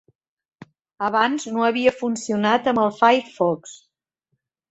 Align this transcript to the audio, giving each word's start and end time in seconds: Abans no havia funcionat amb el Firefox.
Abans 1.07 1.45
no 1.57 1.65
havia 1.67 1.93
funcionat 1.99 2.71
amb 2.73 2.83
el 2.85 2.91
Firefox. 3.01 3.79